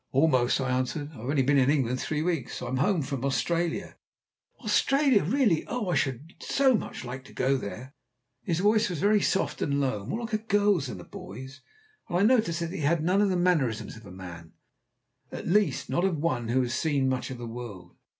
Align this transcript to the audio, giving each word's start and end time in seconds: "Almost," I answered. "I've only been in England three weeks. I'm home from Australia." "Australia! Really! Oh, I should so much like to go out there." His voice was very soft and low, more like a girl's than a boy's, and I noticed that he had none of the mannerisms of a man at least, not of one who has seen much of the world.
"Almost," 0.11 0.59
I 0.59 0.71
answered. 0.71 1.11
"I've 1.13 1.19
only 1.29 1.43
been 1.43 1.59
in 1.59 1.69
England 1.69 1.99
three 1.99 2.23
weeks. 2.23 2.59
I'm 2.59 2.77
home 2.77 3.03
from 3.03 3.23
Australia." 3.23 3.97
"Australia! 4.61 5.23
Really! 5.23 5.63
Oh, 5.67 5.89
I 5.89 5.95
should 5.95 6.33
so 6.39 6.73
much 6.73 7.05
like 7.05 7.23
to 7.25 7.33
go 7.33 7.53
out 7.53 7.61
there." 7.61 7.93
His 8.41 8.61
voice 8.61 8.89
was 8.89 8.97
very 8.99 9.21
soft 9.21 9.61
and 9.61 9.79
low, 9.79 10.03
more 10.07 10.21
like 10.21 10.33
a 10.33 10.39
girl's 10.39 10.87
than 10.87 10.99
a 10.99 11.03
boy's, 11.03 11.61
and 12.09 12.17
I 12.17 12.23
noticed 12.23 12.61
that 12.61 12.71
he 12.73 12.79
had 12.81 13.03
none 13.03 13.21
of 13.21 13.29
the 13.29 13.37
mannerisms 13.37 13.95
of 13.95 14.07
a 14.07 14.11
man 14.11 14.53
at 15.31 15.47
least, 15.47 15.87
not 15.87 16.03
of 16.03 16.17
one 16.17 16.47
who 16.47 16.63
has 16.63 16.73
seen 16.73 17.07
much 17.07 17.29
of 17.29 17.37
the 17.37 17.45
world. 17.45 17.95